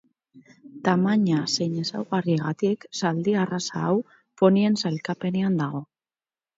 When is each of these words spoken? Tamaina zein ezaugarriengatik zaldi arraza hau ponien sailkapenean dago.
Tamaina 0.87 1.41
zein 1.57 1.75
ezaugarriengatik 1.83 2.89
zaldi 3.03 3.39
arraza 3.45 3.85
hau 3.87 3.95
ponien 4.43 4.83
sailkapenean 4.85 5.65
dago. 5.67 5.89